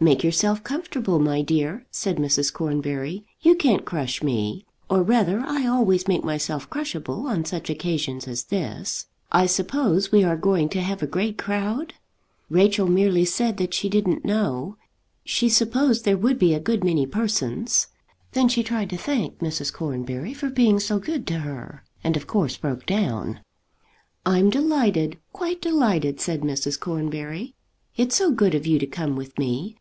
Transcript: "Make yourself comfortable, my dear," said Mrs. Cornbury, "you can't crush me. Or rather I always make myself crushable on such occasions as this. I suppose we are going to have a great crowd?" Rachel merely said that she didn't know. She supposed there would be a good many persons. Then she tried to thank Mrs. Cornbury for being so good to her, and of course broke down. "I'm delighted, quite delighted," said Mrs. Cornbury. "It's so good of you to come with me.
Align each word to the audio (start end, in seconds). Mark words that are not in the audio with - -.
"Make 0.00 0.24
yourself 0.24 0.64
comfortable, 0.64 1.20
my 1.20 1.42
dear," 1.42 1.86
said 1.92 2.16
Mrs. 2.16 2.52
Cornbury, 2.52 3.24
"you 3.40 3.54
can't 3.54 3.84
crush 3.84 4.20
me. 4.20 4.66
Or 4.90 5.00
rather 5.00 5.38
I 5.46 5.64
always 5.64 6.08
make 6.08 6.24
myself 6.24 6.68
crushable 6.68 7.28
on 7.28 7.44
such 7.44 7.70
occasions 7.70 8.26
as 8.26 8.42
this. 8.46 9.06
I 9.30 9.46
suppose 9.46 10.10
we 10.10 10.24
are 10.24 10.36
going 10.36 10.68
to 10.70 10.80
have 10.80 11.04
a 11.04 11.06
great 11.06 11.38
crowd?" 11.38 11.94
Rachel 12.50 12.88
merely 12.88 13.24
said 13.24 13.58
that 13.58 13.74
she 13.74 13.88
didn't 13.88 14.24
know. 14.24 14.76
She 15.24 15.48
supposed 15.48 16.04
there 16.04 16.18
would 16.18 16.36
be 16.36 16.52
a 16.52 16.58
good 16.58 16.82
many 16.82 17.06
persons. 17.06 17.86
Then 18.32 18.48
she 18.48 18.64
tried 18.64 18.90
to 18.90 18.96
thank 18.98 19.38
Mrs. 19.38 19.72
Cornbury 19.72 20.34
for 20.34 20.50
being 20.50 20.80
so 20.80 20.98
good 20.98 21.28
to 21.28 21.38
her, 21.38 21.84
and 22.02 22.16
of 22.16 22.26
course 22.26 22.56
broke 22.56 22.86
down. 22.86 23.38
"I'm 24.26 24.50
delighted, 24.50 25.18
quite 25.32 25.62
delighted," 25.62 26.18
said 26.20 26.40
Mrs. 26.40 26.76
Cornbury. 26.80 27.54
"It's 27.96 28.16
so 28.16 28.32
good 28.32 28.56
of 28.56 28.66
you 28.66 28.80
to 28.80 28.86
come 28.88 29.14
with 29.14 29.38
me. 29.38 29.76